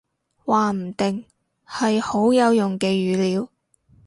[0.45, 1.25] 話唔定，
[1.63, 3.49] 係好有用嘅語料